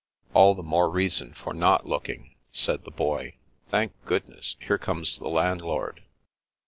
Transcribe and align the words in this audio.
"All 0.33 0.55
the 0.55 0.63
more 0.63 0.89
reason 0.89 1.31
for 1.35 1.53
not 1.53 1.85
looking," 1.87 2.33
said 2.51 2.85
the 2.85 2.89
Boy." 2.89 3.35
Thank 3.69 3.93
goodness, 4.03 4.55
here 4.59 4.79
comes 4.79 5.19
the 5.19 5.27
landlord." 5.29 6.01